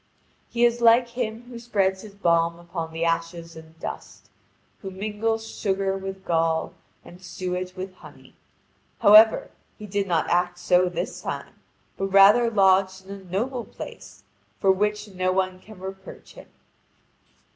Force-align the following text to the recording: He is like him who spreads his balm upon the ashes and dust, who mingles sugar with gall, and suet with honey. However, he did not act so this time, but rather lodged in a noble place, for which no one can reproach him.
He 0.49 0.65
is 0.65 0.81
like 0.81 1.09
him 1.09 1.43
who 1.43 1.59
spreads 1.59 2.01
his 2.01 2.15
balm 2.15 2.57
upon 2.57 2.91
the 2.91 3.05
ashes 3.05 3.55
and 3.55 3.79
dust, 3.79 4.31
who 4.81 4.89
mingles 4.89 5.45
sugar 5.47 5.95
with 5.95 6.25
gall, 6.25 6.73
and 7.05 7.21
suet 7.21 7.75
with 7.77 7.93
honey. 7.93 8.33
However, 9.01 9.51
he 9.77 9.85
did 9.85 10.07
not 10.07 10.27
act 10.27 10.57
so 10.57 10.89
this 10.89 11.21
time, 11.21 11.53
but 11.97 12.07
rather 12.07 12.49
lodged 12.49 13.05
in 13.05 13.11
a 13.13 13.23
noble 13.25 13.63
place, 13.63 14.23
for 14.59 14.71
which 14.71 15.07
no 15.09 15.31
one 15.31 15.59
can 15.59 15.77
reproach 15.79 16.33
him. 16.33 16.47